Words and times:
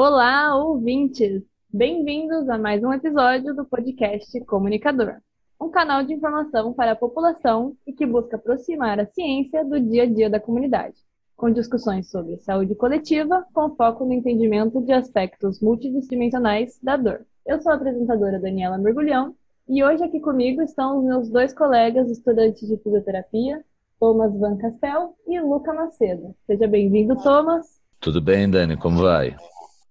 Olá, 0.00 0.54
ouvintes! 0.54 1.42
Bem-vindos 1.68 2.48
a 2.48 2.56
mais 2.56 2.84
um 2.84 2.92
episódio 2.92 3.52
do 3.52 3.64
podcast 3.64 4.40
Comunicador, 4.44 5.16
um 5.60 5.68
canal 5.70 6.04
de 6.04 6.14
informação 6.14 6.72
para 6.72 6.92
a 6.92 6.94
população 6.94 7.76
e 7.84 7.92
que 7.92 8.06
busca 8.06 8.36
aproximar 8.36 9.00
a 9.00 9.06
ciência 9.06 9.64
do 9.64 9.80
dia 9.80 10.04
a 10.04 10.06
dia 10.06 10.30
da 10.30 10.38
comunidade, 10.38 10.94
com 11.36 11.50
discussões 11.50 12.08
sobre 12.08 12.36
saúde 12.36 12.76
coletiva, 12.76 13.44
com 13.52 13.74
foco 13.74 14.04
no 14.04 14.12
entendimento 14.12 14.80
de 14.80 14.92
aspectos 14.92 15.60
multidimensionais 15.60 16.78
da 16.80 16.96
dor. 16.96 17.26
Eu 17.44 17.60
sou 17.60 17.72
a 17.72 17.74
apresentadora 17.74 18.38
Daniela 18.38 18.78
Mergulhão 18.78 19.34
e 19.68 19.82
hoje 19.82 20.04
aqui 20.04 20.20
comigo 20.20 20.62
estão 20.62 21.00
os 21.00 21.04
meus 21.06 21.28
dois 21.28 21.52
colegas 21.52 22.08
estudantes 22.08 22.68
de 22.68 22.76
fisioterapia, 22.76 23.64
Thomas 23.98 24.32
Van 24.38 24.58
Castel 24.58 25.16
e 25.26 25.40
Luca 25.40 25.74
Macedo. 25.74 26.36
Seja 26.46 26.68
bem-vindo, 26.68 27.20
Thomas. 27.20 27.80
Tudo 27.98 28.22
bem, 28.22 28.48
Dani? 28.48 28.76
Como 28.76 29.02
vai? 29.02 29.34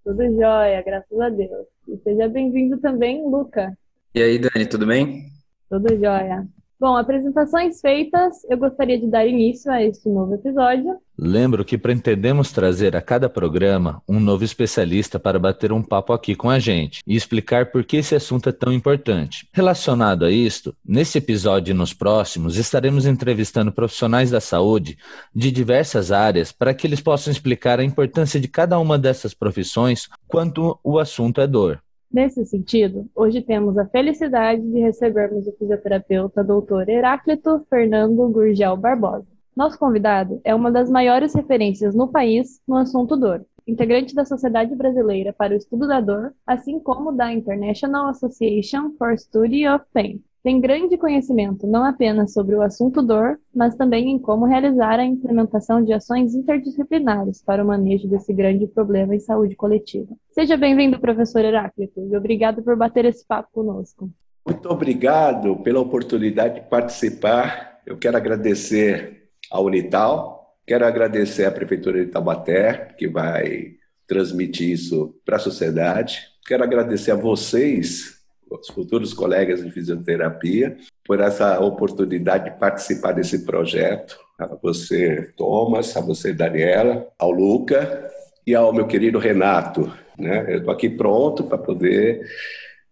Tudo 0.08 0.24
jóia, 0.24 0.82
graças 0.84 1.20
a 1.20 1.28
Deus. 1.28 1.68
E 1.86 1.98
seja 1.98 2.30
bem-vindo 2.30 2.78
também, 2.78 3.30
Luca. 3.30 3.78
E 4.16 4.22
aí, 4.22 4.40
Dani, 4.40 4.66
tudo 4.66 4.88
bem? 4.88 5.26
Tudo 5.70 5.90
jóia. 5.98 6.48
Bom, 6.80 6.96
apresentações 6.96 7.82
feitas, 7.82 8.44
eu 8.48 8.56
gostaria 8.56 9.00
de 9.00 9.08
dar 9.08 9.26
início 9.26 9.72
a 9.72 9.82
este 9.82 10.08
novo 10.08 10.36
episódio. 10.36 10.98
Lembro 11.18 11.66
que 11.66 11.76
pretendemos 11.76 12.52
trazer 12.52 12.96
a 12.96 13.02
cada 13.02 13.28
programa 13.28 14.04
um 14.08 14.20
novo 14.20 14.44
especialista 14.44 15.18
para 15.18 15.40
bater 15.40 15.72
um 15.72 15.82
papo 15.82 16.14
aqui 16.14 16.36
com 16.36 16.52
a 16.52 16.60
gente 16.60 17.02
e 17.08 17.16
explicar 17.16 17.72
por 17.72 17.84
que 17.84 17.98
esse 17.98 18.14
assunto 18.14 18.50
é 18.50 18.52
tão 18.52 18.72
importante. 18.72 19.50
Relacionado 19.52 20.24
a 20.24 20.30
isto, 20.30 20.76
nesse 20.86 21.18
episódio 21.18 21.72
e 21.72 21.74
nos 21.74 21.96
próximos 21.96 22.58
estaremos 22.58 23.08
entrevistando 23.08 23.72
profissionais 23.72 24.30
da 24.30 24.40
saúde 24.40 25.00
de 25.34 25.50
diversas 25.50 26.12
áreas 26.12 26.52
para 26.52 26.76
que 26.76 26.86
eles 26.86 27.02
possam 27.02 27.32
explicar 27.32 27.80
a 27.80 27.84
importância 27.84 28.40
de 28.40 28.48
cada 28.48 28.78
uma 28.78 29.00
dessas 29.00 29.34
profissões 29.34 30.08
quanto 30.28 30.80
o 30.84 31.00
assunto 31.00 31.42
é 31.42 31.48
dor. 31.48 31.82
Nesse 32.12 32.46
sentido, 32.46 33.10
hoje 33.14 33.42
temos 33.42 33.78
a 33.78 33.86
felicidade 33.86 34.62
de 34.62 34.80
recebermos 34.80 35.46
o 35.46 35.52
fisioterapeuta 35.58 36.44
Dr. 36.44 36.88
Heráclito 36.88 37.66
Fernando 37.70 38.30
Gurgel 38.30 38.78
Barbosa. 38.78 39.28
Nosso 39.56 39.78
convidado 39.78 40.40
é 40.44 40.56
uma 40.56 40.72
das 40.72 40.90
maiores 40.90 41.34
referências 41.34 41.94
no 41.94 42.08
país 42.08 42.62
no 42.68 42.78
assunto 42.78 43.18
dor, 43.18 43.46
integrante 43.68 44.16
da 44.16 44.24
Sociedade 44.24 44.74
Brasileira 44.76 45.34
para 45.34 45.54
o 45.54 45.58
Estudo 45.58 45.86
da 45.88 46.00
Dor, 46.00 46.34
assim 46.46 46.80
como 46.80 47.12
da 47.12 47.34
International 47.34 48.08
Association 48.08 48.92
for 48.98 49.18
Study 49.18 49.68
of 49.68 49.84
Pain. 49.94 50.24
Tem 50.44 50.62
grande 50.62 50.98
conhecimento 50.98 51.68
não 51.68 51.84
apenas 51.84 52.32
sobre 52.32 52.56
o 52.56 52.62
assunto 52.62 53.02
dor, 53.02 53.40
mas 53.54 53.76
também 53.76 54.12
em 54.12 54.20
como 54.20 54.46
realizar 54.46 55.00
a 55.00 55.06
implementação 55.06 55.84
de 55.84 55.92
ações 55.92 56.34
interdisciplinares 56.34 57.42
para 57.44 57.64
o 57.64 57.68
manejo 57.68 58.08
desse 58.08 58.34
grande 58.34 58.68
problema 58.68 59.16
em 59.16 59.20
saúde 59.20 59.56
coletiva. 59.56 60.16
Seja 60.32 60.56
bem-vindo, 60.56 61.00
professor 61.00 61.44
Heráclito, 61.44 62.00
e 62.00 62.16
obrigado 62.16 62.62
por 62.62 62.78
bater 62.78 63.06
esse 63.06 63.26
papo 63.26 63.50
conosco. 63.52 64.10
Muito 64.46 64.70
obrigado 64.70 65.58
pela 65.58 65.82
oportunidade 65.82 66.62
de 66.62 66.70
participar. 66.70 67.82
Eu 67.86 67.98
quero 67.98 68.16
agradecer 68.16 69.24
a 69.52 69.60
Unital, 69.60 70.56
quero 70.66 70.86
agradecer 70.86 71.46
à 71.46 71.52
Prefeitura 71.52 72.06
de 72.06 72.12
Taubaté, 72.12 72.94
que 72.98 73.08
vai 73.08 73.74
transmitir 74.08 74.72
isso 74.72 75.14
para 75.26 75.36
a 75.36 75.40
sociedade. 75.40 76.22
Quero 76.46 76.64
agradecer 76.64 77.12
a 77.12 77.16
vocês 77.16 78.17
os 78.50 78.68
futuros 78.70 79.14
colegas 79.14 79.64
de 79.64 79.72
fisioterapia, 79.72 80.78
por 81.06 81.20
essa 81.20 81.60
oportunidade 81.60 82.52
de 82.52 82.60
participar 82.60 83.14
desse 83.14 83.46
projeto. 83.46 84.18
A 84.40 84.48
você, 84.62 85.34
Thomas, 85.36 85.96
a 85.98 86.02
você, 86.02 86.34
Daniela, 86.34 87.08
ao 87.18 87.32
Luca 87.32 88.10
e 88.46 88.54
ao 88.54 88.72
meu 88.72 88.88
querido 88.88 89.18
Renato. 89.18 89.92
Né? 90.18 90.46
Eu 90.48 90.58
estou 90.60 90.74
aqui 90.74 90.90
pronto 90.90 91.44
para 91.44 91.58
poder 91.58 92.22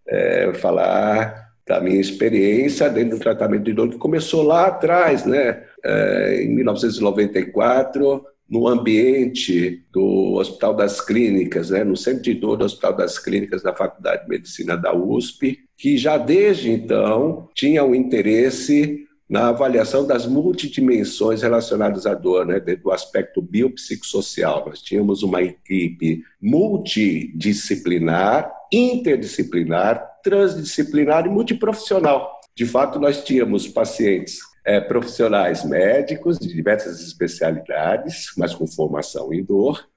é, 0.08 0.54
falar 0.56 1.46
da 1.68 1.82
minha 1.82 2.00
experiência 2.00 2.90
dentro 2.90 3.18
do 3.18 3.22
tratamento 3.22 3.64
de 3.64 3.74
dor, 3.74 3.90
que 3.90 3.98
começou 3.98 4.44
lá 4.44 4.68
atrás, 4.68 5.26
né? 5.26 5.64
É, 5.84 6.44
em 6.44 6.50
1994, 6.56 8.24
no 8.50 8.68
ambiente 8.68 9.84
do 9.92 10.36
Hospital 10.36 10.76
das 10.76 11.02
Clínicas, 11.02 11.72
né, 11.72 11.84
no 11.84 11.98
Centro 11.98 12.22
de 12.24 12.36
Dor 12.36 12.58
do 12.58 12.66
Hospital 12.66 12.96
das 12.96 13.18
Clínicas 13.18 13.64
da 13.64 13.74
Faculdade 13.74 14.24
de 14.24 14.30
Medicina 14.30 14.78
da 14.78 14.96
USP, 14.96 15.60
que 15.78 15.98
já 15.98 16.18
desde 16.18 16.70
então 16.70 17.50
tinha 17.54 17.84
um 17.84 17.96
interesse 17.96 19.04
na 19.28 19.50
avaliação 19.50 20.06
das 20.06 20.28
multidimensões 20.28 21.42
relacionadas 21.42 22.06
à 22.06 22.14
dor, 22.14 22.46
né, 22.46 22.60
do 22.60 22.92
aspecto 22.92 23.42
biopsicossocial. 23.42 24.66
Nós 24.68 24.80
tínhamos 24.82 25.24
uma 25.24 25.42
equipe 25.42 26.22
multidisciplinar, 26.40 28.54
interdisciplinar, 28.72 30.06
transdisciplinar 30.24 31.26
e 31.26 31.30
multiprofissional. 31.30 32.40
De 32.56 32.68
fato, 32.68 33.00
nós 33.00 33.24
tínhamos 33.24 33.68
pacientes 33.68 34.38
é, 34.66 34.82
profissionais 34.82 35.64
médicos 35.64 36.40
de 36.40 36.52
diversas 36.52 37.00
especialidades, 37.02 38.32
mas 38.36 38.56
com 38.56 38.66
formação 38.66 39.32
em 39.32 39.44
dor. 39.44 39.88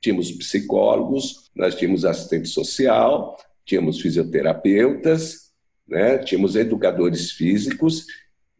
Tínhamos 0.00 0.32
psicólogos, 0.32 1.50
nós 1.54 1.76
tínhamos 1.76 2.04
assistente 2.04 2.48
social, 2.48 3.38
tínhamos 3.64 4.00
fisioterapeutas, 4.00 5.52
né, 5.86 6.18
tínhamos 6.18 6.56
educadores 6.56 7.30
físicos, 7.30 8.04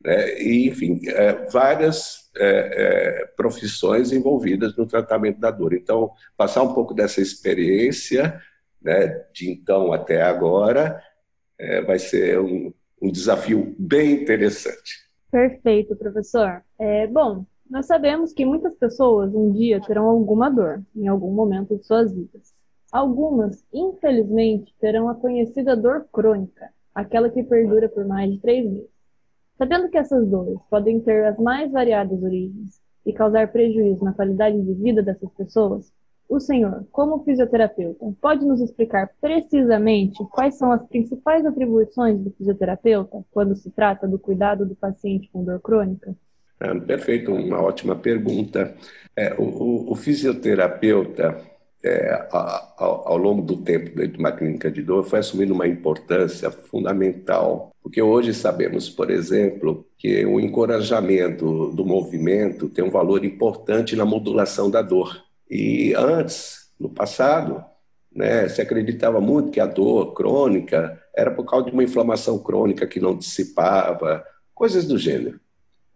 né, 0.02 0.40
e, 0.40 0.68
enfim, 0.68 1.00
é, 1.08 1.46
várias 1.50 2.30
é, 2.36 2.46
é, 2.46 3.26
profissões 3.36 4.12
envolvidas 4.12 4.76
no 4.76 4.86
tratamento 4.86 5.40
da 5.40 5.50
dor. 5.50 5.74
Então, 5.74 6.12
passar 6.36 6.62
um 6.62 6.74
pouco 6.74 6.94
dessa 6.94 7.20
experiência, 7.20 8.40
né, 8.80 9.08
de 9.34 9.50
então 9.50 9.92
até 9.92 10.22
agora, 10.22 11.02
é, 11.58 11.82
vai 11.82 11.98
ser 11.98 12.38
um, 12.38 12.72
um 13.02 13.10
desafio 13.10 13.74
bem 13.78 14.12
interessante. 14.12 15.05
Perfeito, 15.36 15.94
professor. 15.94 16.62
É, 16.78 17.06
bom, 17.06 17.44
nós 17.68 17.84
sabemos 17.84 18.32
que 18.32 18.46
muitas 18.46 18.74
pessoas 18.76 19.34
um 19.34 19.52
dia 19.52 19.78
terão 19.82 20.06
alguma 20.06 20.48
dor 20.48 20.82
em 20.96 21.08
algum 21.08 21.30
momento 21.30 21.76
de 21.76 21.84
suas 21.84 22.10
vidas. 22.10 22.54
Algumas, 22.90 23.62
infelizmente, 23.70 24.74
terão 24.80 25.10
a 25.10 25.14
conhecida 25.14 25.76
dor 25.76 26.08
crônica, 26.10 26.70
aquela 26.94 27.28
que 27.28 27.42
perdura 27.42 27.86
por 27.86 28.06
mais 28.06 28.32
de 28.32 28.40
três 28.40 28.64
meses. 28.64 28.88
Sabendo 29.58 29.90
que 29.90 29.98
essas 29.98 30.26
dores 30.26 30.58
podem 30.70 31.00
ter 31.00 31.26
as 31.26 31.36
mais 31.38 31.70
variadas 31.70 32.22
origens 32.22 32.80
e 33.04 33.12
causar 33.12 33.52
prejuízo 33.52 34.02
na 34.02 34.14
qualidade 34.14 34.58
de 34.58 34.72
vida 34.72 35.02
dessas 35.02 35.30
pessoas, 35.34 35.92
o 36.28 36.40
senhor, 36.40 36.84
como 36.90 37.22
fisioterapeuta, 37.22 38.12
pode 38.20 38.44
nos 38.44 38.60
explicar 38.60 39.10
precisamente 39.20 40.24
quais 40.30 40.56
são 40.56 40.72
as 40.72 40.84
principais 40.86 41.46
atribuições 41.46 42.18
do 42.18 42.30
fisioterapeuta 42.32 43.24
quando 43.30 43.54
se 43.54 43.70
trata 43.70 44.08
do 44.08 44.18
cuidado 44.18 44.66
do 44.66 44.74
paciente 44.74 45.30
com 45.32 45.44
dor 45.44 45.60
crônica? 45.60 46.16
Ah, 46.58 46.74
perfeito, 46.74 47.32
uma 47.32 47.62
ótima 47.62 47.94
pergunta. 47.94 48.74
É, 49.14 49.34
o, 49.34 49.92
o, 49.92 49.94
fisioterapeuta, 49.94 51.40
é, 51.84 52.28
ao, 52.32 53.16
longo 53.16 53.42
do 53.42 53.58
tempo 53.58 53.94
dentro 53.94 54.12
de 54.14 54.18
uma 54.18 54.32
clínica 54.32 54.70
de 54.70 54.82
dor, 54.82 55.04
foi 55.04 55.18
assumindo 55.20 55.54
uma 55.54 55.68
importância 55.68 56.50
fundamental, 56.50 57.70
porque 57.82 58.00
hoje 58.00 58.34
sabemos, 58.34 58.88
por 58.88 59.10
exemplo, 59.10 59.86
que 59.98 60.24
o 60.24 60.40
encorajamento 60.40 61.70
do 61.72 61.84
movimento 61.84 62.68
tem 62.68 62.84
um 62.84 62.90
valor 62.90 63.24
importante 63.24 63.94
na 63.94 64.04
modulação 64.04 64.70
da 64.70 64.82
dor. 64.82 65.25
E 65.50 65.94
antes, 65.94 66.70
no 66.78 66.88
passado, 66.88 67.64
né, 68.12 68.48
se 68.48 68.60
acreditava 68.60 69.20
muito 69.20 69.50
que 69.50 69.60
a 69.60 69.66
dor 69.66 70.14
crônica 70.14 71.00
era 71.14 71.30
por 71.30 71.44
causa 71.44 71.66
de 71.66 71.72
uma 71.72 71.84
inflamação 71.84 72.38
crônica 72.38 72.86
que 72.86 73.00
não 73.00 73.16
dissipava, 73.16 74.24
coisas 74.54 74.86
do 74.86 74.98
gênero. 74.98 75.40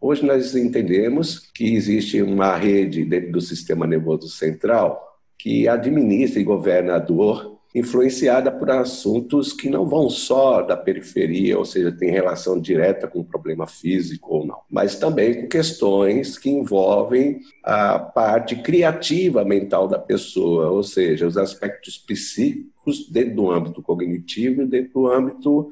Hoje 0.01 0.25
nós 0.25 0.55
entendemos 0.55 1.51
que 1.55 1.75
existe 1.75 2.23
uma 2.23 2.57
rede 2.57 3.05
dentro 3.05 3.33
do 3.33 3.41
sistema 3.41 3.87
nervoso 3.87 4.29
central 4.29 5.19
que 5.39 5.69
administra 5.69 6.41
e 6.41 6.45
governa 6.45 6.97
a 6.97 6.99
dor 6.99 7.60
influenciada 7.75 8.51
por 8.51 8.71
assuntos 8.71 9.53
que 9.53 9.69
não 9.69 9.87
vão 9.87 10.11
só 10.11 10.63
da 10.63 10.77
periferia, 10.77 11.59
ou 11.59 11.65
seja, 11.65 11.93
tem 11.93 12.11
relação 12.11 12.61
direta 12.61 13.07
com 13.07 13.21
o 13.21 13.25
problema 13.25 13.67
físico 13.67 14.35
ou 14.35 14.47
não, 14.47 14.59
mas 14.69 14.97
também 14.97 15.43
com 15.43 15.49
questões 15.49 16.37
que 16.37 16.51
envolvem 16.51 17.41
a 17.63 17.99
parte 17.99 18.57
criativa 18.57 19.45
mental 19.45 19.87
da 19.87 19.99
pessoa, 19.99 20.71
ou 20.71 20.83
seja, 20.83 21.27
os 21.27 21.37
aspectos 21.37 21.97
psíquicos 21.97 23.09
dentro 23.09 23.37
do 23.37 23.51
âmbito 23.51 23.83
cognitivo 23.83 24.63
e 24.63 24.67
dentro 24.67 24.93
do 24.95 25.07
âmbito 25.07 25.71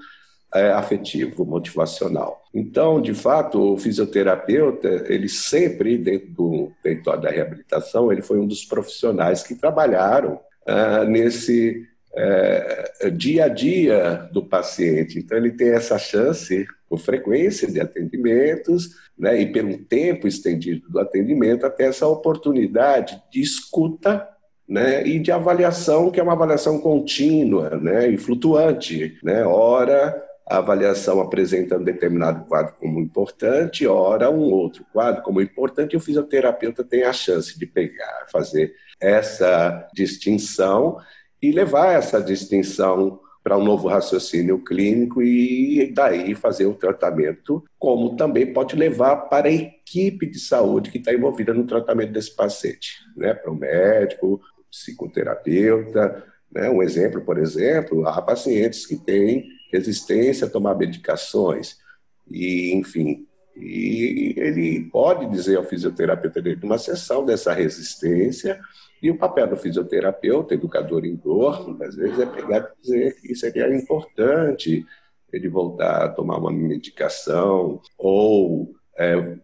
é, 0.55 0.71
afetivo, 0.71 1.45
motivacional. 1.45 2.43
Então, 2.55 3.01
de 3.01 3.13
fato, 3.13 3.75
o 3.75 3.77
fisioterapeuta, 3.77 5.05
ele 5.09 5.29
sempre, 5.29 5.99
dentro 5.99 6.31
do 6.31 6.73
território 6.83 7.23
da 7.23 7.31
reabilitação, 7.31 8.11
ele 8.11 8.23
foi 8.23 8.39
um 8.39 8.47
dos 8.47 8.65
profissionais 8.65 9.43
que 9.43 9.55
trabalharam 9.55 10.41
ah, 10.69 11.05
nesse 11.05 11.87
é, 12.15 13.11
dia 13.11 13.45
a 13.45 13.49
dia 13.49 14.29
do 14.33 14.45
paciente. 14.45 15.19
Então, 15.19 15.39
ele 15.39 15.53
tem 15.53 15.71
essa 15.71 15.99
chance, 15.99 16.67
por 16.89 16.99
frequência 16.99 17.71
de 17.71 17.81
atendimentos, 17.81 18.91
né, 19.19 19.41
e 19.41 19.47
pelo 19.53 19.79
tempo 19.79 20.27
estendido 20.27 20.89
do 20.91 20.99
atendimento, 20.99 21.67
até 21.67 21.85
essa 21.85 22.07
oportunidade 22.07 23.21
de 23.33 23.41
escuta 23.41 24.29
né, 24.69 25.07
e 25.07 25.19
de 25.19 25.33
avaliação, 25.33 26.11
que 26.11 26.21
é 26.21 26.23
uma 26.23 26.33
avaliação 26.33 26.79
contínua 26.79 27.71
né, 27.71 28.09
e 28.09 28.19
flutuante. 28.19 29.19
Né? 29.23 29.45
Ora, 29.45 30.23
a 30.47 30.59
avaliação 30.59 31.21
apresenta 31.21 31.77
um 31.77 31.85
determinado 31.85 32.45
quadro 32.47 32.75
como 32.79 33.01
importante, 33.01 33.87
ora, 33.87 34.31
um 34.31 34.51
outro 34.51 34.85
quadro 34.93 35.23
como 35.23 35.41
importante, 35.41 35.93
e 35.93 35.97
o 35.97 36.01
fisioterapeuta 36.01 36.83
tem 36.83 37.05
a 37.05 37.13
chance 37.13 37.59
de 37.59 37.67
pegar, 37.67 38.27
fazer 38.31 38.75
essa 39.01 39.89
distinção 39.95 40.99
e 41.41 41.53
levar 41.53 41.93
essa 41.93 42.21
distinção 42.21 43.21
para 43.43 43.57
um 43.57 43.65
novo 43.65 43.89
raciocínio 43.89 44.59
clínico 44.63 45.23
e 45.23 45.91
daí 45.95 46.35
fazer 46.35 46.67
o 46.67 46.75
tratamento, 46.75 47.65
como 47.79 48.17
também 48.17 48.53
pode 48.53 48.77
levar 48.77 49.17
para 49.29 49.49
a 49.49 49.53
equipe 49.53 50.27
de 50.27 50.39
saúde 50.39 50.91
que 50.91 50.99
está 50.99 51.15
envolvida 51.15 51.55
no 51.55 51.65
tratamento 51.65 52.13
desse 52.13 52.35
paciente, 52.35 52.99
né? 53.17 53.33
para 53.33 53.51
o 53.51 53.55
médico, 53.55 54.41
psicoterapeuta. 54.71 56.25
Né? 56.53 56.69
Um 56.69 56.83
exemplo, 56.83 57.23
por 57.23 57.39
exemplo, 57.39 58.07
há 58.07 58.21
pacientes 58.21 58.85
que 58.85 58.97
têm 58.97 59.49
resistência 59.73 60.47
a 60.47 60.51
tomar 60.51 60.75
medicações 60.75 61.79
e, 62.27 62.75
enfim, 62.75 63.28
e 63.61 64.35
ele 64.37 64.89
pode 64.91 65.27
dizer 65.27 65.57
ao 65.57 65.65
fisioterapeuta 65.65 66.41
dele 66.41 66.61
numa 66.63 66.79
sessão 66.79 67.25
dessa 67.25 67.53
resistência 67.53 68.61
e 69.03 69.11
o 69.11 69.19
papel 69.19 69.47
do 69.49 69.57
fisioterapeuta, 69.57 70.55
educador 70.55 71.05
em 71.05 71.15
dor, 71.15 71.67
muitas 71.67 71.95
vezes 71.95 72.19
é 72.19 72.27
pegar 72.27 72.73
e 72.79 72.83
dizer 72.83 73.21
que 73.21 73.35
seria 73.35 73.75
importante 73.75 74.85
ele 75.33 75.49
voltar 75.49 76.05
a 76.05 76.09
tomar 76.09 76.39
uma 76.39 76.51
medicação 76.51 77.81
ou 77.97 78.75
é, 78.97 79.37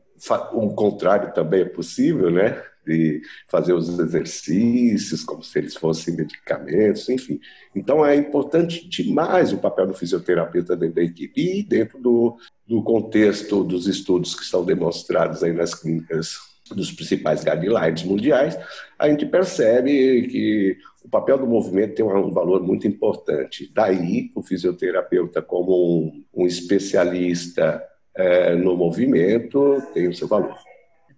o 0.52 0.75
contrário 0.75 1.32
também 1.32 1.62
é 1.62 1.67
possível, 1.67 2.31
né? 2.31 2.62
De 2.84 3.22
fazer 3.48 3.72
os 3.72 3.98
exercícios 3.98 5.25
como 5.25 5.42
se 5.42 5.58
eles 5.58 5.75
fossem 5.75 6.14
medicamentos, 6.14 7.08
enfim. 7.08 7.40
Então 7.75 8.04
é 8.04 8.14
importante 8.14 8.88
demais 8.88 9.52
o 9.52 9.58
papel 9.58 9.86
do 9.86 9.94
fisioterapeuta 9.94 10.76
dentro 10.76 10.96
da 10.96 11.02
equipe 11.02 11.58
e 11.58 11.62
dentro 11.62 12.00
do, 12.00 12.36
do 12.66 12.82
contexto 12.82 13.64
dos 13.64 13.86
estudos 13.86 14.34
que 14.34 14.42
estão 14.42 14.64
demonstrados 14.64 15.42
aí 15.42 15.52
nas 15.52 15.75
clínicas 15.75 16.38
dos 16.75 16.90
principais 16.90 17.44
guidelines 17.44 18.02
mundiais, 18.04 18.58
a 18.98 19.08
gente 19.08 19.26
percebe 19.26 20.26
que 20.28 20.78
o 21.04 21.08
papel 21.08 21.36
do 21.36 21.46
movimento 21.46 21.96
tem 21.96 22.04
um 22.04 22.31
valor 22.31 22.62
muito 22.62 22.86
importante. 22.86 23.70
Daí, 23.75 24.31
o 24.34 24.42
fisioterapeuta, 24.42 25.42
como 25.42 25.98
um, 25.98 26.25
um 26.34 26.46
especialista 26.46 27.82
é, 28.16 28.54
no 28.54 28.75
movimento, 28.76 29.82
tem 29.92 30.08
o 30.08 30.14
seu 30.14 30.26
valor. 30.26 30.56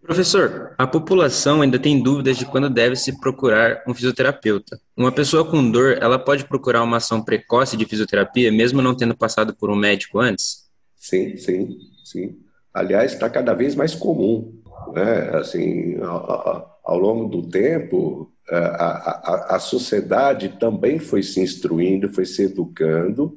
Professor, 0.06 0.72
a 0.78 0.86
população 0.86 1.62
ainda 1.62 1.80
tem 1.80 2.00
dúvidas 2.00 2.36
de 2.36 2.46
quando 2.46 2.70
deve 2.70 2.94
se 2.94 3.18
procurar 3.18 3.82
um 3.88 3.92
fisioterapeuta. 3.92 4.80
Uma 4.96 5.10
pessoa 5.10 5.44
com 5.44 5.68
dor, 5.68 5.98
ela 6.00 6.16
pode 6.16 6.44
procurar 6.44 6.84
uma 6.84 6.98
ação 6.98 7.20
precoce 7.20 7.76
de 7.76 7.84
fisioterapia, 7.84 8.52
mesmo 8.52 8.80
não 8.80 8.94
tendo 8.94 9.16
passado 9.16 9.56
por 9.56 9.68
um 9.68 9.74
médico 9.74 10.20
antes? 10.20 10.70
Sim, 10.96 11.36
sim, 11.36 11.76
sim. 12.04 12.38
Aliás, 12.72 13.14
está 13.14 13.28
cada 13.28 13.52
vez 13.52 13.74
mais 13.74 13.96
comum. 13.96 14.62
Né? 14.94 15.30
Assim, 15.34 15.96
ao, 16.00 16.78
ao 16.84 16.98
longo 16.98 17.28
do 17.28 17.48
tempo, 17.48 18.30
a, 18.48 18.56
a, 18.56 19.56
a 19.56 19.58
sociedade 19.58 20.50
também 20.60 21.00
foi 21.00 21.24
se 21.24 21.40
instruindo, 21.40 22.12
foi 22.12 22.24
se 22.24 22.44
educando, 22.44 23.34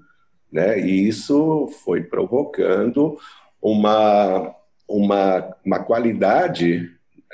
né? 0.52 0.80
e 0.80 1.08
isso 1.08 1.68
foi 1.84 2.04
provocando 2.04 3.18
uma 3.60 4.54
uma, 4.90 5.56
uma 5.64 5.80
qualidade 5.80 6.90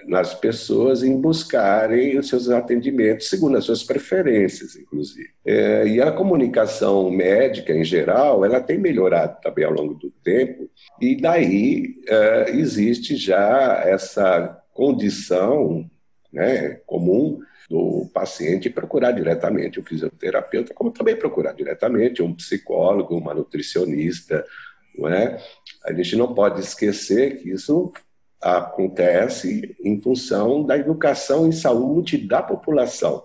nas 0.07 0.33
pessoas 0.33 1.01
em 1.01 1.19
buscarem 1.19 2.17
os 2.19 2.27
seus 2.27 2.49
atendimentos 2.49 3.27
segundo 3.27 3.57
as 3.57 3.63
suas 3.63 3.83
preferências, 3.83 4.75
inclusive. 4.75 5.29
É, 5.45 5.87
e 5.87 6.01
a 6.01 6.11
comunicação 6.11 7.09
médica, 7.09 7.73
em 7.73 7.83
geral, 7.83 8.45
ela 8.45 8.61
tem 8.61 8.77
melhorado 8.77 9.39
também 9.41 9.65
ao 9.65 9.73
longo 9.73 9.95
do 9.95 10.11
tempo, 10.23 10.69
e 11.01 11.15
daí 11.15 11.95
é, 12.07 12.51
existe 12.51 13.15
já 13.15 13.81
essa 13.85 14.61
condição 14.73 15.89
né, 16.31 16.81
comum 16.85 17.39
do 17.69 18.09
paciente 18.13 18.69
procurar 18.69 19.11
diretamente 19.11 19.79
um 19.79 19.83
fisioterapeuta, 19.83 20.73
como 20.73 20.91
também 20.91 21.15
procurar 21.15 21.53
diretamente 21.53 22.21
um 22.21 22.33
psicólogo, 22.33 23.17
uma 23.17 23.33
nutricionista, 23.33 24.45
não 24.97 25.07
é? 25.09 25.41
A 25.83 25.93
gente 25.93 26.15
não 26.15 26.33
pode 26.33 26.59
esquecer 26.59 27.41
que 27.41 27.49
isso 27.49 27.91
acontece 28.41 29.75
em 29.83 29.99
função 29.99 30.63
da 30.63 30.77
educação 30.77 31.47
em 31.47 31.51
saúde 31.51 32.17
da 32.17 32.43
população. 32.43 33.23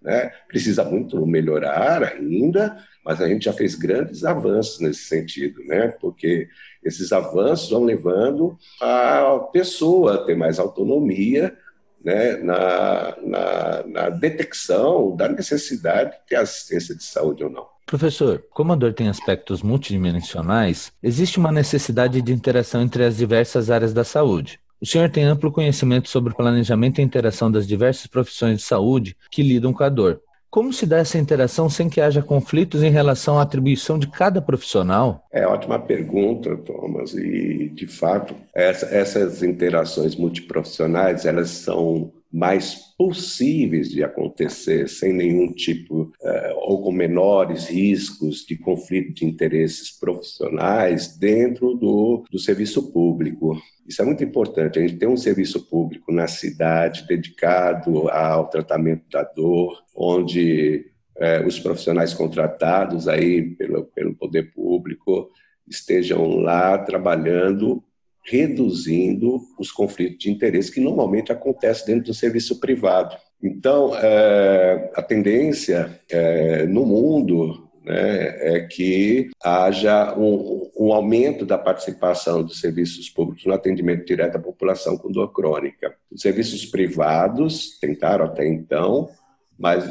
Né? 0.00 0.32
Precisa 0.48 0.84
muito 0.84 1.26
melhorar 1.26 2.02
ainda, 2.02 2.76
mas 3.04 3.20
a 3.20 3.28
gente 3.28 3.44
já 3.44 3.52
fez 3.52 3.74
grandes 3.74 4.24
avanços 4.24 4.80
nesse 4.80 5.04
sentido, 5.04 5.62
né? 5.64 5.88
porque 6.00 6.48
esses 6.82 7.12
avanços 7.12 7.70
vão 7.70 7.84
levando 7.84 8.58
a 8.80 9.38
pessoa 9.52 10.14
a 10.14 10.24
ter 10.24 10.36
mais 10.36 10.58
autonomia 10.58 11.56
né? 12.02 12.36
na, 12.36 13.16
na, 13.22 13.82
na 13.86 14.08
detecção 14.10 15.14
da 15.14 15.28
necessidade 15.28 16.12
de 16.12 16.26
ter 16.26 16.36
assistência 16.36 16.94
de 16.94 17.04
saúde 17.04 17.44
ou 17.44 17.50
não. 17.50 17.73
Professor, 17.86 18.42
como 18.50 18.72
a 18.72 18.76
dor 18.76 18.94
tem 18.94 19.08
aspectos 19.08 19.62
multidimensionais, 19.62 20.92
existe 21.02 21.38
uma 21.38 21.52
necessidade 21.52 22.22
de 22.22 22.32
interação 22.32 22.82
entre 22.82 23.04
as 23.04 23.16
diversas 23.16 23.70
áreas 23.70 23.92
da 23.92 24.04
saúde. 24.04 24.58
O 24.80 24.86
senhor 24.86 25.08
tem 25.10 25.24
amplo 25.24 25.52
conhecimento 25.52 26.08
sobre 26.08 26.32
o 26.32 26.36
planejamento 26.36 27.00
e 27.00 27.04
interação 27.04 27.50
das 27.50 27.66
diversas 27.66 28.06
profissões 28.06 28.58
de 28.58 28.64
saúde 28.64 29.16
que 29.30 29.42
lidam 29.42 29.72
com 29.72 29.84
a 29.84 29.88
dor. 29.88 30.20
Como 30.50 30.72
se 30.72 30.86
dá 30.86 30.98
essa 30.98 31.18
interação 31.18 31.68
sem 31.68 31.88
que 31.88 32.00
haja 32.00 32.22
conflitos 32.22 32.82
em 32.82 32.90
relação 32.90 33.38
à 33.38 33.42
atribuição 33.42 33.98
de 33.98 34.06
cada 34.06 34.40
profissional? 34.40 35.24
É 35.32 35.46
ótima 35.46 35.80
pergunta, 35.80 36.56
Thomas. 36.58 37.12
E, 37.12 37.70
de 37.74 37.88
fato, 37.88 38.36
essa, 38.54 38.86
essas 38.86 39.42
interações 39.42 40.14
multiprofissionais, 40.14 41.24
elas 41.24 41.50
são 41.50 42.12
mais 42.34 42.74
possíveis 42.98 43.90
de 43.90 44.02
acontecer 44.02 44.88
sem 44.88 45.12
nenhum 45.12 45.52
tipo 45.52 46.02
uh, 46.20 46.54
ou 46.62 46.82
com 46.82 46.90
menores 46.90 47.68
riscos 47.68 48.44
de 48.44 48.56
conflito 48.56 49.14
de 49.14 49.24
interesses 49.24 49.96
profissionais 49.96 51.16
dentro 51.16 51.74
do, 51.74 52.24
do 52.28 52.38
serviço 52.40 52.90
público. 52.90 53.56
Isso 53.86 54.02
é 54.02 54.04
muito 54.04 54.24
importante. 54.24 54.80
A 54.80 54.82
gente 54.82 54.96
tem 54.96 55.08
um 55.08 55.16
serviço 55.16 55.64
público 55.70 56.12
na 56.12 56.26
cidade 56.26 57.06
dedicado 57.06 58.08
ao 58.08 58.48
tratamento 58.48 59.04
da 59.12 59.22
dor, 59.22 59.84
onde 59.94 60.86
uh, 61.16 61.46
os 61.46 61.60
profissionais 61.60 62.12
contratados 62.14 63.06
aí 63.06 63.54
pelo, 63.54 63.84
pelo 63.84 64.12
poder 64.12 64.52
público 64.52 65.30
estejam 65.68 66.38
lá 66.38 66.78
trabalhando 66.78 67.80
reduzindo 68.24 69.40
os 69.58 69.70
conflitos 69.70 70.18
de 70.18 70.30
interesse 70.30 70.72
que 70.72 70.80
normalmente 70.80 71.30
acontecem 71.30 71.86
dentro 71.86 72.06
do 72.06 72.14
serviço 72.14 72.58
privado. 72.58 73.16
Então, 73.42 73.94
é, 73.94 74.90
a 74.94 75.02
tendência 75.02 76.00
é, 76.10 76.66
no 76.66 76.86
mundo 76.86 77.68
né, 77.84 78.56
é 78.56 78.60
que 78.60 79.28
haja 79.42 80.16
um, 80.18 80.70
um, 80.78 80.92
aumento 80.92 81.44
da 81.44 81.58
participação 81.58 82.42
dos 82.42 82.58
serviços 82.58 83.10
públicos 83.10 83.44
no 83.44 83.52
atendimento 83.52 84.06
direto 84.06 84.36
à 84.36 84.40
população 84.40 84.96
com 84.96 85.12
dor 85.12 85.30
crônica. 85.32 85.94
Os 86.10 86.22
serviços 86.22 86.64
privados 86.64 87.78
tentaram 87.78 88.24
até 88.24 88.48
então, 88.48 89.10
mas 89.58 89.84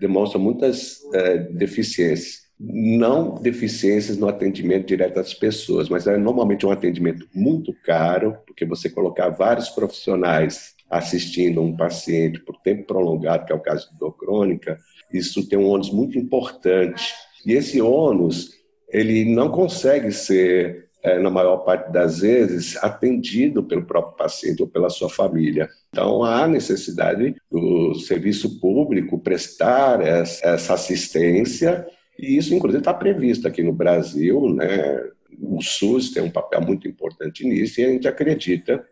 demonstram 0.00 0.40
muitas 0.40 0.98
é, 1.14 1.38
deficiências 1.38 2.45
não 2.58 3.34
deficiências 3.34 4.16
no 4.16 4.28
atendimento 4.28 4.86
direto 4.86 5.20
às 5.20 5.34
pessoas, 5.34 5.88
mas 5.88 6.06
é 6.06 6.16
normalmente 6.16 6.64
um 6.64 6.70
atendimento 6.70 7.28
muito 7.34 7.74
caro, 7.84 8.36
porque 8.46 8.64
você 8.64 8.88
colocar 8.88 9.28
vários 9.28 9.68
profissionais 9.68 10.74
assistindo 10.88 11.60
um 11.60 11.76
paciente 11.76 12.40
por 12.40 12.56
tempo 12.62 12.86
prolongado, 12.86 13.44
que 13.44 13.52
é 13.52 13.54
o 13.54 13.60
caso 13.60 13.90
de 13.90 13.98
dor 13.98 14.12
crônica, 14.12 14.78
isso 15.12 15.48
tem 15.48 15.58
um 15.58 15.66
ônus 15.66 15.90
muito 15.90 16.18
importante. 16.18 17.12
E 17.44 17.52
esse 17.52 17.80
ônus, 17.80 18.50
ele 18.88 19.24
não 19.34 19.50
consegue 19.50 20.10
ser, 20.12 20.88
é, 21.02 21.18
na 21.18 21.30
maior 21.30 21.58
parte 21.58 21.92
das 21.92 22.20
vezes, 22.20 22.76
atendido 22.82 23.62
pelo 23.64 23.84
próprio 23.84 24.16
paciente 24.16 24.62
ou 24.62 24.68
pela 24.68 24.88
sua 24.88 25.08
família. 25.08 25.68
Então, 25.90 26.22
há 26.22 26.46
necessidade 26.46 27.34
do 27.50 27.94
serviço 27.96 28.60
público 28.60 29.18
prestar 29.18 30.00
essa 30.00 30.74
assistência 30.74 31.86
e 32.18 32.36
isso, 32.36 32.54
inclusive, 32.54 32.80
está 32.80 32.94
previsto 32.94 33.46
aqui 33.46 33.62
no 33.62 33.72
Brasil, 33.72 34.54
né? 34.54 35.02
O 35.40 35.60
SUS 35.60 36.12
tem 36.12 36.22
um 36.22 36.30
papel 36.30 36.62
muito 36.62 36.88
importante 36.88 37.46
nisso 37.46 37.80
e 37.80 37.84
a 37.84 37.88
gente 37.88 38.08
acredita 38.08 38.84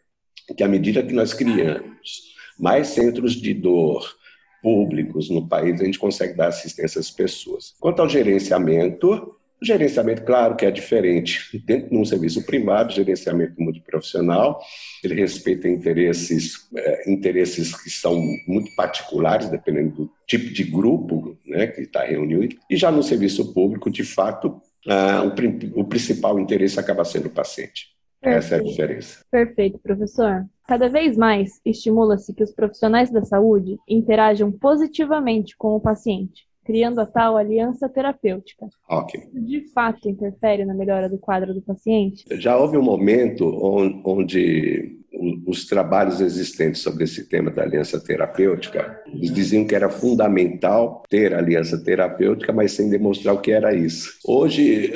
que 0.57 0.63
à 0.63 0.69
medida 0.69 1.03
que 1.03 1.15
nós 1.15 1.33
criamos 1.33 2.35
mais 2.59 2.89
centros 2.89 3.33
de 3.33 3.55
dor 3.55 4.17
públicos 4.63 5.29
no 5.29 5.47
país, 5.47 5.81
a 5.81 5.85
gente 5.85 5.99
consegue 5.99 6.35
dar 6.35 6.49
assistência 6.49 6.99
às 6.99 7.11
pessoas. 7.11 7.75
Quanto 7.81 8.01
ao 8.01 8.09
gerenciamento, 8.09 9.34
O 9.61 9.65
gerenciamento, 9.65 10.23
claro 10.23 10.57
que 10.57 10.67
é 10.67 10.71
diferente. 10.71 11.59
Dentro 11.65 11.91
de 11.91 11.97
um 11.97 12.05
serviço 12.05 12.45
privado, 12.45 12.93
gerenciamento 12.93 13.55
multiprofissional, 13.61 14.61
ele 15.03 15.15
respeita 15.15 15.69
interesses, 15.69 16.69
é, 16.77 17.11
interesses 17.11 17.75
que 17.83 17.91
são 17.91 18.21
muito 18.47 18.75
particulares, 18.75 19.49
dependendo 19.49 19.91
do 19.91 20.11
tipo 20.27 20.53
de 20.53 20.65
grupo 20.65 21.37
né, 21.47 21.67
que 21.67 21.83
está 21.83 22.05
reunido. 22.05 22.57
E 22.69 22.77
já 22.77 22.91
no 22.91 23.03
serviço 23.03 23.53
público, 23.55 23.91
de 23.91 24.05
fato, 24.05 24.61
ah, 24.87 25.23
o, 25.25 25.81
o 25.81 25.85
principal 25.85 26.39
interesse 26.39 26.79
acaba 26.79 27.05
sendo 27.05 27.27
o 27.27 27.31
paciente. 27.31 27.95
Perfeito. 28.21 28.45
Essa 28.45 28.55
é 28.55 28.59
a 28.59 28.63
diferença. 28.63 29.25
Perfeito, 29.31 29.79
professor. 29.79 30.47
Cada 30.67 30.89
vez 30.89 31.17
mais 31.17 31.61
estimula-se 31.65 32.33
que 32.33 32.43
os 32.43 32.53
profissionais 32.53 33.11
da 33.11 33.23
saúde 33.23 33.77
interajam 33.87 34.51
positivamente 34.51 35.55
com 35.57 35.77
o 35.77 35.81
paciente, 35.81 36.47
criando 36.65 37.01
a 37.01 37.07
tal 37.07 37.37
aliança 37.37 37.89
terapêutica. 37.89 38.67
Ok. 38.89 39.21
De 39.33 39.71
fato 39.73 40.09
interfere 40.09 40.65
na 40.65 40.75
melhora 40.75 41.09
do 41.09 41.19
quadro 41.19 41.53
do 41.53 41.61
paciente? 41.61 42.25
Já 42.41 42.57
houve 42.57 42.77
um 42.77 42.83
momento 42.83 43.45
onde 44.05 44.99
os 45.47 45.65
trabalhos 45.67 46.21
existentes 46.21 46.83
sobre 46.83 47.05
esse 47.05 47.29
tema 47.29 47.51
da 47.51 47.63
aliança 47.63 48.03
terapêutica, 48.03 49.01
eles 49.07 49.33
diziam 49.33 49.65
que 49.65 49.75
era 49.75 49.89
fundamental 49.89 51.05
ter 51.09 51.33
aliança 51.33 51.83
terapêutica, 51.83 52.53
mas 52.53 52.73
sem 52.73 52.91
demonstrar 52.91 53.35
o 53.35 53.41
que 53.41 53.53
era 53.53 53.73
isso. 53.73 54.19
Hoje, 54.27 54.93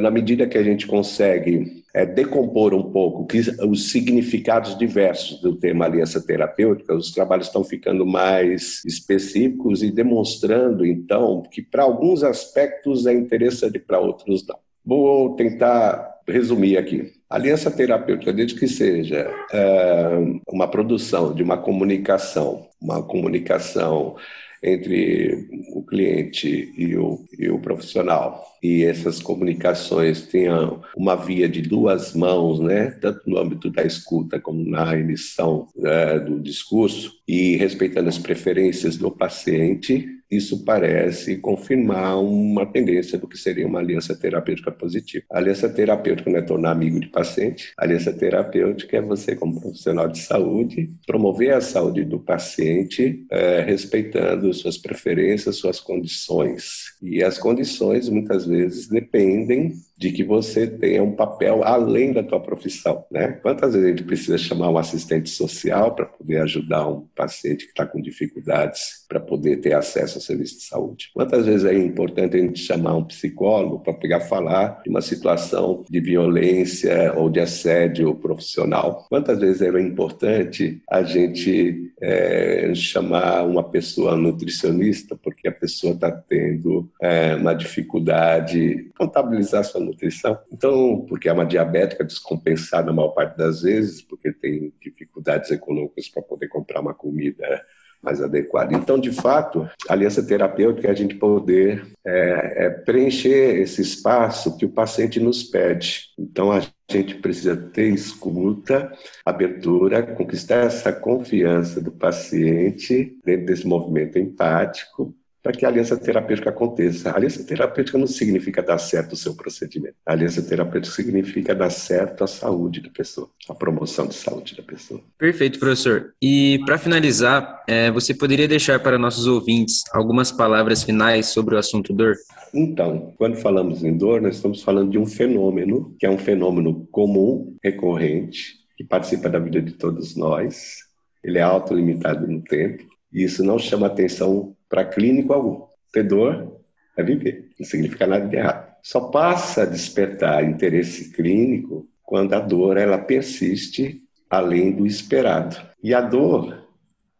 na 0.00 0.10
medida 0.10 0.46
que 0.46 0.58
a 0.58 0.62
gente 0.62 0.86
consegue 0.86 1.81
é, 1.94 2.06
decompor 2.06 2.74
um 2.74 2.90
pouco 2.90 3.26
que, 3.26 3.40
os 3.66 3.90
significados 3.90 4.76
diversos 4.78 5.40
do 5.40 5.56
tema 5.56 5.84
aliança 5.84 6.24
terapêutica, 6.24 6.94
os 6.94 7.10
trabalhos 7.10 7.46
estão 7.46 7.62
ficando 7.62 8.06
mais 8.06 8.82
específicos 8.84 9.82
e 9.82 9.90
demonstrando, 9.90 10.86
então, 10.86 11.42
que 11.50 11.60
para 11.60 11.82
alguns 11.82 12.22
aspectos 12.22 13.06
é 13.06 13.12
interessante, 13.12 13.78
para 13.78 14.00
outros 14.00 14.46
não. 14.46 14.58
Vou 14.84 15.36
tentar 15.36 16.12
resumir 16.26 16.76
aqui. 16.76 17.12
aliança 17.28 17.70
terapêutica, 17.70 18.32
desde 18.32 18.58
que 18.58 18.68
seja 18.68 19.30
é, 19.52 20.18
uma 20.48 20.68
produção 20.68 21.34
de 21.34 21.42
uma 21.42 21.56
comunicação, 21.58 22.66
uma 22.80 23.02
comunicação 23.02 24.16
entre 24.62 25.48
o 25.74 25.82
cliente 25.82 26.72
e 26.76 26.96
o, 26.96 27.24
e 27.38 27.48
o 27.50 27.58
profissional, 27.58 28.44
e 28.62 28.84
essas 28.84 29.20
comunicações 29.20 30.22
tenham 30.22 30.80
uma 30.96 31.16
via 31.16 31.48
de 31.48 31.60
duas 31.60 32.14
mãos, 32.14 32.60
né, 32.60 32.90
tanto 33.00 33.28
no 33.28 33.38
âmbito 33.38 33.68
da 33.70 33.82
escuta 33.82 34.38
como 34.38 34.64
na 34.64 34.96
emissão 34.96 35.66
é, 35.82 36.20
do 36.20 36.38
discurso, 36.38 37.12
e 37.26 37.56
respeitando 37.56 38.08
as 38.08 38.18
preferências 38.18 38.96
do 38.96 39.10
paciente, 39.10 40.06
isso 40.32 40.64
parece 40.64 41.36
confirmar 41.36 42.18
uma 42.18 42.64
tendência 42.64 43.18
do 43.18 43.28
que 43.28 43.36
seria 43.36 43.66
uma 43.66 43.80
aliança 43.80 44.16
terapêutica 44.16 44.72
positiva. 44.72 45.24
A 45.30 45.38
aliança 45.38 45.68
terapêutica 45.68 46.30
não 46.30 46.38
é 46.38 46.42
tornar 46.42 46.70
amigo 46.70 46.98
de 46.98 47.08
paciente, 47.08 47.72
a 47.76 47.84
aliança 47.84 48.12
terapêutica 48.12 48.96
é 48.96 49.02
você, 49.02 49.36
como 49.36 49.60
profissional 49.60 50.08
de 50.08 50.18
saúde, 50.18 50.90
promover 51.06 51.52
a 51.52 51.60
saúde 51.60 52.04
do 52.04 52.18
paciente, 52.18 53.26
é, 53.30 53.60
respeitando 53.60 54.52
suas 54.54 54.78
preferências, 54.78 55.56
suas 55.56 55.78
condições. 55.78 56.94
E 57.02 57.22
as 57.22 57.38
condições, 57.38 58.08
muitas 58.08 58.46
vezes, 58.46 58.88
dependem 58.88 59.74
de 60.02 60.10
que 60.10 60.24
você 60.24 60.66
tenha 60.66 61.00
um 61.00 61.12
papel 61.12 61.62
além 61.62 62.12
da 62.12 62.24
tua 62.24 62.40
profissão, 62.40 63.04
né? 63.08 63.38
Quantas 63.40 63.72
vezes 63.72 63.86
a 63.86 63.90
gente 63.90 64.02
precisa 64.02 64.36
chamar 64.36 64.68
um 64.68 64.76
assistente 64.76 65.30
social 65.30 65.94
para 65.94 66.06
poder 66.06 66.38
ajudar 66.38 66.88
um 66.88 67.06
paciente 67.14 67.66
que 67.66 67.70
está 67.70 67.86
com 67.86 68.02
dificuldades 68.02 69.04
para 69.08 69.20
poder 69.20 69.58
ter 69.58 69.74
acesso 69.74 70.18
ao 70.18 70.20
serviço 70.20 70.58
de 70.58 70.64
saúde? 70.64 71.10
Quantas 71.14 71.46
vezes 71.46 71.64
é 71.64 71.72
importante 71.72 72.36
a 72.36 72.40
gente 72.40 72.58
chamar 72.58 72.96
um 72.96 73.04
psicólogo 73.04 73.78
para 73.78 73.94
pegar 73.94 74.22
falar 74.22 74.82
de 74.82 74.90
uma 74.90 75.00
situação 75.00 75.84
de 75.88 76.00
violência 76.00 77.14
ou 77.16 77.30
de 77.30 77.38
assédio 77.38 78.12
profissional? 78.16 79.06
Quantas 79.08 79.38
vezes 79.38 79.62
é 79.62 79.68
importante 79.80 80.82
a 80.90 81.04
gente 81.04 81.92
é, 82.00 82.72
chamar 82.74 83.44
uma 83.46 83.62
pessoa 83.62 84.16
nutricionista 84.16 85.14
porque 85.14 85.46
pessoa 85.62 85.94
está 85.94 86.10
tendo 86.10 86.90
é, 87.00 87.36
uma 87.36 87.54
dificuldade 87.54 88.90
contabilizar 88.98 89.64
sua 89.64 89.80
nutrição. 89.80 90.36
Então, 90.52 91.06
porque 91.08 91.28
é 91.28 91.32
uma 91.32 91.46
diabética 91.46 92.02
descompensada 92.02 92.90
a 92.90 92.92
maior 92.92 93.10
parte 93.10 93.38
das 93.38 93.62
vezes, 93.62 94.02
porque 94.02 94.32
tem 94.32 94.72
dificuldades 94.80 95.52
econômicas 95.52 96.08
para 96.08 96.20
poder 96.20 96.48
comprar 96.48 96.80
uma 96.80 96.92
comida 96.92 97.64
mais 98.02 98.20
adequada. 98.20 98.74
Então, 98.74 98.98
de 98.98 99.12
fato, 99.12 99.70
a 99.88 99.92
aliança 99.92 100.26
terapêutica 100.26 100.88
é 100.88 100.90
a 100.90 100.94
gente 100.94 101.14
poder 101.14 101.86
é, 102.04 102.64
é 102.66 102.70
preencher 102.70 103.60
esse 103.60 103.80
espaço 103.80 104.56
que 104.56 104.66
o 104.66 104.72
paciente 104.72 105.20
nos 105.20 105.44
pede. 105.44 106.06
Então, 106.18 106.50
a 106.50 106.60
gente 106.90 107.14
precisa 107.14 107.56
ter 107.56 107.90
escuta, 107.90 108.92
abertura, 109.24 110.02
conquistar 110.02 110.66
essa 110.66 110.92
confiança 110.92 111.80
do 111.80 111.92
paciente 111.92 113.16
dentro 113.24 113.46
desse 113.46 113.64
movimento 113.64 114.18
empático 114.18 115.14
para 115.42 115.52
que 115.52 115.66
a 115.66 115.68
aliança 115.68 115.96
terapêutica 115.96 116.50
aconteça. 116.50 117.10
A 117.10 117.16
aliança 117.16 117.42
terapêutica 117.44 117.98
não 117.98 118.06
significa 118.06 118.62
dar 118.62 118.78
certo 118.78 119.14
o 119.14 119.16
seu 119.16 119.34
procedimento. 119.34 119.96
A 120.06 120.12
aliança 120.12 120.40
terapêutica 120.40 120.94
significa 120.94 121.54
dar 121.54 121.70
certo 121.70 122.22
a 122.22 122.26
saúde 122.28 122.80
da 122.80 122.88
pessoa, 122.88 123.28
a 123.48 123.54
promoção 123.54 124.06
de 124.06 124.14
saúde 124.14 124.56
da 124.56 124.62
pessoa. 124.62 125.00
Perfeito, 125.18 125.58
professor. 125.58 126.14
E 126.22 126.60
para 126.64 126.78
finalizar, 126.78 127.64
é, 127.66 127.90
você 127.90 128.14
poderia 128.14 128.46
deixar 128.46 128.80
para 128.80 128.96
nossos 128.96 129.26
ouvintes 129.26 129.82
algumas 129.92 130.30
palavras 130.30 130.84
finais 130.84 131.26
sobre 131.26 131.56
o 131.56 131.58
assunto 131.58 131.92
dor? 131.92 132.14
Então, 132.54 133.12
quando 133.16 133.36
falamos 133.36 133.82
em 133.82 133.96
dor, 133.96 134.20
nós 134.22 134.36
estamos 134.36 134.62
falando 134.62 134.90
de 134.90 134.98
um 134.98 135.06
fenômeno, 135.06 135.96
que 135.98 136.06
é 136.06 136.10
um 136.10 136.18
fenômeno 136.18 136.86
comum, 136.92 137.56
recorrente, 137.64 138.58
que 138.76 138.84
participa 138.84 139.28
da 139.28 139.40
vida 139.40 139.60
de 139.60 139.72
todos 139.72 140.14
nós. 140.14 140.76
Ele 141.24 141.38
é 141.38 141.42
autolimitado 141.42 142.28
no 142.28 142.42
tempo. 142.42 142.84
E 143.12 143.24
isso 143.24 143.44
não 143.44 143.58
chama 143.58 143.86
atenção 143.86 144.56
para 144.72 144.86
clínico 144.86 145.34
algum. 145.34 145.66
Ter 145.92 146.02
dor 146.02 146.58
é 146.96 147.02
viver, 147.02 147.50
não 147.60 147.66
significa 147.66 148.06
nada 148.06 148.26
de 148.26 148.36
errado. 148.36 148.72
Só 148.82 149.00
passa 149.10 149.64
a 149.64 149.66
despertar 149.66 150.42
interesse 150.42 151.12
clínico 151.12 151.86
quando 152.02 152.32
a 152.32 152.40
dor 152.40 152.78
ela 152.78 152.96
persiste 152.96 154.02
além 154.30 154.72
do 154.72 154.86
esperado. 154.86 155.56
E 155.84 155.92
a 155.92 156.00
dor, 156.00 156.66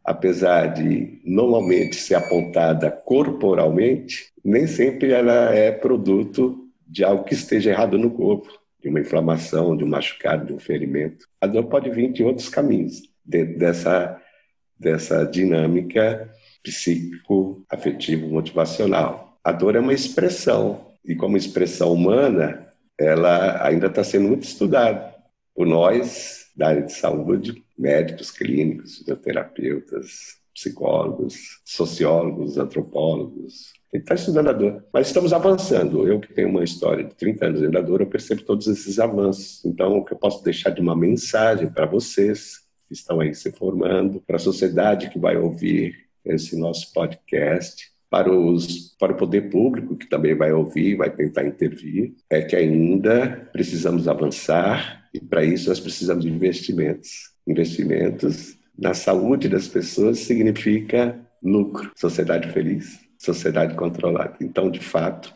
apesar 0.02 0.68
de 0.68 1.20
normalmente 1.26 1.96
ser 1.96 2.14
apontada 2.14 2.90
corporalmente, 2.90 4.32
nem 4.42 4.66
sempre 4.66 5.12
ela 5.12 5.54
é 5.54 5.70
produto 5.70 6.70
de 6.88 7.04
algo 7.04 7.24
que 7.24 7.34
esteja 7.34 7.70
errado 7.70 7.98
no 7.98 8.10
corpo, 8.10 8.48
de 8.80 8.88
uma 8.88 9.00
inflamação, 9.00 9.76
de 9.76 9.84
um 9.84 9.88
machucado, 9.88 10.46
de 10.46 10.52
um 10.54 10.58
ferimento. 10.58 11.26
A 11.38 11.46
dor 11.46 11.64
pode 11.64 11.90
vir 11.90 12.12
de 12.12 12.24
outros 12.24 12.48
caminhos, 12.48 13.02
dentro 13.22 13.58
dessa, 13.58 14.18
dessa 14.78 15.24
dinâmica 15.24 16.30
psíquico, 16.62 17.64
afetivo, 17.68 18.28
motivacional. 18.28 19.38
A 19.42 19.52
dor 19.52 19.76
é 19.76 19.80
uma 19.80 19.92
expressão, 19.92 20.92
e 21.04 21.14
como 21.14 21.36
expressão 21.36 21.92
humana, 21.92 22.68
ela 22.98 23.66
ainda 23.66 23.88
está 23.88 24.04
sendo 24.04 24.28
muito 24.28 24.44
estudada 24.44 25.14
por 25.54 25.66
nós 25.66 26.50
da 26.56 26.68
área 26.68 26.82
de 26.82 26.92
saúde, 26.92 27.64
médicos, 27.76 28.30
clínicos, 28.30 28.98
fisioterapeutas, 28.98 30.40
psicólogos, 30.54 31.60
sociólogos, 31.64 32.58
antropólogos. 32.58 33.72
Gente 33.92 34.02
está 34.02 34.14
estudando 34.14 34.48
a 34.50 34.52
dor, 34.52 34.84
mas 34.92 35.08
estamos 35.08 35.32
avançando. 35.32 36.06
Eu 36.06 36.20
que 36.20 36.32
tenho 36.32 36.48
uma 36.48 36.64
história 36.64 37.04
de 37.04 37.14
30 37.14 37.46
anos 37.46 37.72
da 37.72 37.80
dor, 37.80 38.00
eu 38.00 38.06
percebo 38.06 38.42
todos 38.42 38.66
esses 38.66 38.98
avanços. 38.98 39.64
Então, 39.64 39.98
o 39.98 40.04
que 40.04 40.14
eu 40.14 40.18
posso 40.18 40.42
deixar 40.44 40.70
de 40.70 40.80
uma 40.80 40.96
mensagem 40.96 41.70
para 41.70 41.86
vocês 41.86 42.60
que 42.86 42.94
estão 42.94 43.20
aí 43.20 43.34
se 43.34 43.50
formando, 43.52 44.20
para 44.20 44.36
a 44.36 44.38
sociedade 44.38 45.10
que 45.10 45.18
vai 45.18 45.36
ouvir 45.36 45.94
esse 46.24 46.56
nosso 46.58 46.92
podcast 46.92 47.92
para, 48.10 48.30
os, 48.30 48.94
para 48.98 49.12
o 49.12 49.16
poder 49.16 49.48
público, 49.48 49.96
que 49.96 50.06
também 50.06 50.34
vai 50.34 50.52
ouvir, 50.52 50.96
vai 50.96 51.08
tentar 51.08 51.46
intervir, 51.46 52.14
é 52.28 52.42
que 52.42 52.54
ainda 52.54 53.48
precisamos 53.52 54.06
avançar 54.06 55.08
e, 55.14 55.20
para 55.20 55.44
isso, 55.44 55.70
nós 55.70 55.80
precisamos 55.80 56.24
de 56.24 56.30
investimentos. 56.30 57.32
Investimentos 57.46 58.56
na 58.78 58.94
saúde 58.94 59.48
das 59.48 59.66
pessoas 59.66 60.18
significa 60.18 61.18
lucro, 61.42 61.90
sociedade 61.96 62.50
feliz, 62.52 63.00
sociedade 63.18 63.74
controlada. 63.74 64.36
Então, 64.40 64.70
de 64.70 64.80
fato, 64.80 65.34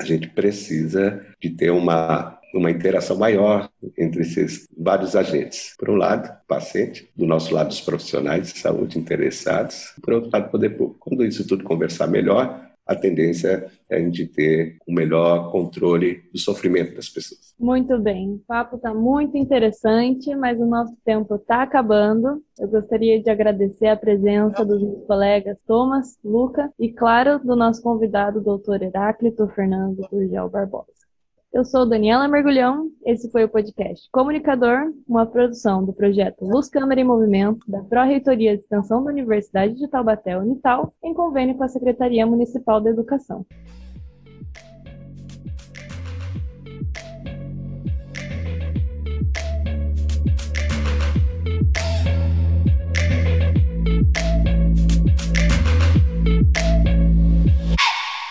a 0.00 0.04
gente 0.04 0.28
precisa 0.28 1.24
de 1.40 1.50
ter 1.50 1.70
uma 1.70 2.40
uma 2.52 2.70
interação 2.70 3.16
maior 3.16 3.70
entre 3.96 4.22
esses 4.22 4.68
vários 4.76 5.14
agentes. 5.14 5.74
Por 5.78 5.90
um 5.90 5.94
lado, 5.94 6.30
paciente, 6.48 7.08
do 7.16 7.26
nosso 7.26 7.54
lado, 7.54 7.70
os 7.70 7.80
profissionais 7.80 8.52
de 8.52 8.58
saúde 8.58 8.98
interessados, 8.98 9.94
por 10.02 10.14
outro 10.14 10.30
lado, 10.32 10.50
poder. 10.50 10.76
Quando 10.98 11.24
isso 11.24 11.46
tudo 11.46 11.64
conversar 11.64 12.06
melhor, 12.06 12.69
a 12.90 12.96
tendência 12.96 13.70
é 13.88 13.96
a 13.96 14.00
gente 14.00 14.26
ter 14.26 14.76
um 14.88 14.92
melhor 14.92 15.52
controle 15.52 16.24
do 16.32 16.38
sofrimento 16.40 16.96
das 16.96 17.08
pessoas. 17.08 17.54
Muito 17.56 17.96
bem, 18.00 18.32
o 18.32 18.38
papo 18.48 18.74
está 18.74 18.92
muito 18.92 19.36
interessante, 19.36 20.34
mas 20.34 20.58
o 20.58 20.66
nosso 20.66 20.96
tempo 21.04 21.36
está 21.36 21.62
acabando. 21.62 22.42
Eu 22.58 22.66
gostaria 22.66 23.22
de 23.22 23.30
agradecer 23.30 23.86
a 23.86 23.96
presença 23.96 24.64
dos 24.64 24.82
meus 24.82 25.06
colegas 25.06 25.56
Thomas, 25.68 26.18
Luca 26.24 26.68
e, 26.80 26.90
claro, 26.92 27.38
do 27.38 27.54
nosso 27.54 27.80
convidado, 27.80 28.40
doutor 28.40 28.82
Heráclito 28.82 29.46
Fernando 29.54 30.04
Gurgel 30.10 30.50
Barbosa. 30.50 31.09
Eu 31.52 31.64
sou 31.64 31.84
Daniela 31.84 32.28
Mergulhão, 32.28 32.92
esse 33.04 33.28
foi 33.28 33.42
o 33.42 33.48
podcast 33.48 34.08
Comunicador, 34.12 34.92
uma 35.08 35.26
produção 35.26 35.84
do 35.84 35.92
projeto 35.92 36.44
Luz 36.44 36.68
Câmara 36.68 37.00
em 37.00 37.04
Movimento, 37.04 37.68
da 37.68 37.82
Pró-Reitoria 37.82 38.56
de 38.56 38.62
Extensão 38.62 39.02
da 39.02 39.10
Universidade 39.10 39.74
de 39.74 39.88
Taubaté, 39.88 40.38
Unital, 40.38 40.94
em 41.02 41.12
convênio 41.12 41.56
com 41.56 41.64
a 41.64 41.68
Secretaria 41.68 42.24
Municipal 42.24 42.80
da 42.80 42.90
Educação. 42.90 43.44